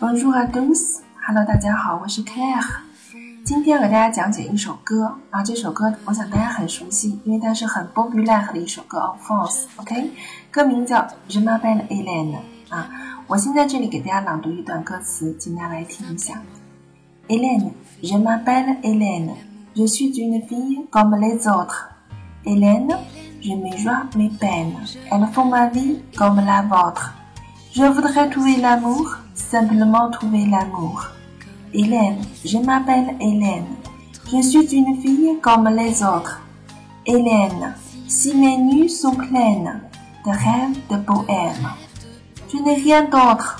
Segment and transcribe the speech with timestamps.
[0.00, 2.64] Bonjour à tous，Hello，大家好，我是 Claire。
[3.44, 10.10] 今天给大家讲解一首歌啊，这首歌我想大家很熟悉，因为它是很 popular 的一首歌，of course，OK。
[10.50, 10.98] 歌名叫《
[11.28, 12.88] Je m'appelle Hélène》啊，
[13.26, 16.40] 我先在这里给大家朗读一段歌词，请大家来听一下。
[17.28, 26.00] Hélène，Je m'appelle Hélène，Je suis une fille comme les autres。Hélène，je me joie mes peines，elles font ma vie
[26.16, 31.05] comme la vôtre。Je voudrais trouver l'amour, simplement trouver l'amour.
[31.73, 33.67] Hélène, je m'appelle Hélène.
[34.31, 36.41] Je suis une fille comme les autres.
[37.05, 37.75] Hélène,
[38.07, 39.81] si mes nuits sont pleines
[40.25, 41.69] de rêves, de poèmes.
[42.51, 43.57] Je n'ai rien d'autre.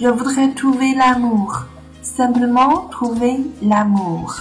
[0.00, 1.64] Je voudrais trouver l'amour,
[2.02, 4.34] simplement trouver l'amour.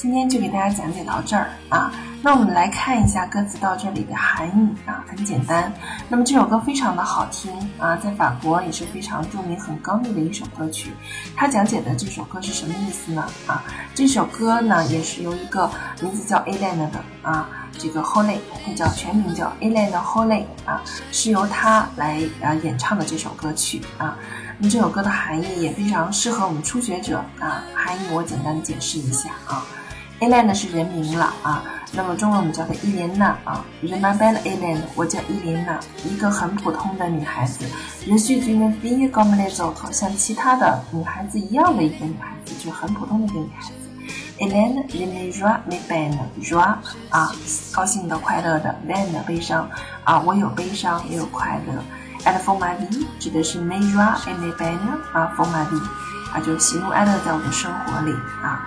[0.00, 1.92] 今天就给大家讲解到这儿啊。
[2.22, 5.70] 那我们来看一下歌词到这里的含义啊，很简单。
[6.08, 10.90] 那么这首歌非常的好听啊，在法国也是非常著名、很高丽的一首歌曲。
[11.36, 13.26] 它讲解的这首歌是什么意思呢？
[13.46, 13.62] 啊，
[13.94, 15.70] 这首歌呢也是由一个
[16.00, 17.46] 名字叫 a l e n 的啊，
[17.78, 20.80] 这个 Holly，它叫全名叫 a l e n Holly 啊，
[21.12, 24.16] 是由他来啊演唱的这首歌曲啊。
[24.56, 29.62] 那么这首歌的含义也非常适合我们初学者啊，含义我简单的解释一下啊。
[30.20, 33.64] a l a n 呢是人名了啊，那么中文我们叫她伊莲娜啊。
[33.82, 37.64] Remember a l a n 我叫伊莲娜，一个很普通的女孩子。
[38.06, 43.72] 人数据呢，be g o m l e 好像其他的女孩子一样的一个女孩子，就很普通的一个女孩子。
[44.36, 46.58] e l a n r e m e r a m e b a n r
[46.58, 47.32] a 啊，
[47.72, 49.66] 高兴的、快乐的 b a n 的悲伤
[50.04, 51.82] 啊，我有悲伤，也有快乐。
[52.30, 54.78] And for my v 指的是 m e r a m e b a n
[55.14, 55.80] 啊，for my v
[56.34, 58.66] 啊，就喜怒哀乐在我的生活里啊。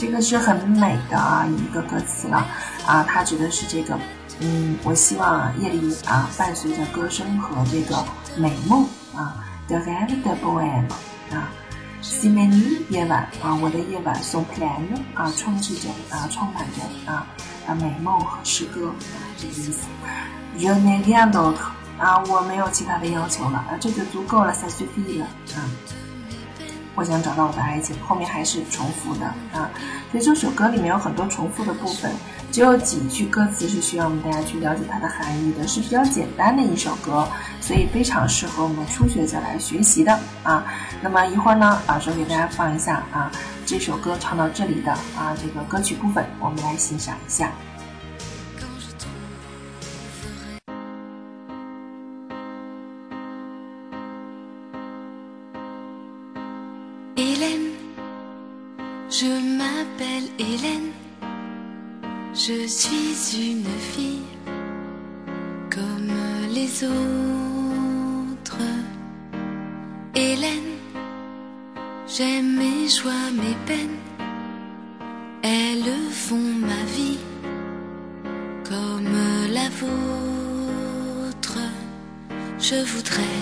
[0.00, 2.38] 这个是很美的啊一个歌词了
[2.86, 3.98] 啊，它指的是这个，
[4.40, 8.02] 嗯，我希望夜里啊伴随着歌声和这个
[8.34, 8.82] 美梦
[9.14, 9.36] 啊
[9.68, 10.88] ，the end the poem
[11.30, 11.52] 啊
[12.02, 14.80] ，si m a n 夜晚啊，我的夜晚，so plan
[15.12, 17.26] 啊，充斥着啊，充满着啊
[17.68, 19.86] 啊美梦和诗歌啊这个意思
[20.56, 21.56] ，je n'ai rien d'autre
[21.98, 25.68] 啊，我没有其他的要求了啊，这就足够了，ça suffit 了啊。
[26.94, 29.70] 我想找到我的爱情，后面还是重复的啊，
[30.10, 32.12] 所以这首歌里面有很多重复的部分，
[32.50, 37.26] 只有几句歌词是需要我们大家去了解它的含义的，是比较简单的一首歌，
[37.60, 40.64] 所以非常适合我们初学者来学习的啊。
[41.00, 43.30] 那么一会儿呢，老师给大家放一下啊，
[43.64, 47.52] 这首歌唱到这里的啊这个歌曲部分，我们来欣赏一下。
[57.20, 57.72] Hélène,
[59.10, 59.26] je
[59.58, 60.90] m'appelle Hélène,
[62.32, 64.30] je suis une fille
[65.68, 66.14] comme
[66.50, 68.64] les autres.
[70.14, 70.72] Hélène,
[72.08, 74.00] j'aime mes joies, mes peines,
[75.42, 77.18] elles font ma vie
[78.66, 79.14] comme
[79.52, 81.58] la vôtre.
[82.58, 83.40] Je voudrais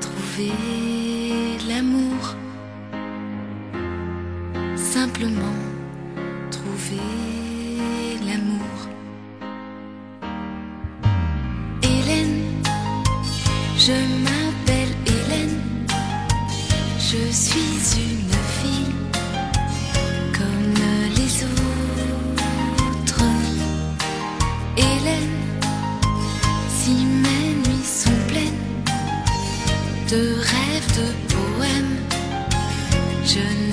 [0.00, 2.36] trouver l'amour
[4.96, 5.60] simplement
[6.50, 7.02] trouver
[8.26, 8.78] l'amour.
[11.82, 12.38] Hélène,
[13.86, 15.60] je m'appelle Hélène,
[17.10, 18.94] je suis une fille
[20.38, 20.74] comme
[21.18, 23.24] les autres.
[24.78, 25.36] Hélène,
[26.78, 28.64] si mes nuits sont pleines
[30.12, 31.96] de rêves, de poèmes,
[33.32, 33.65] je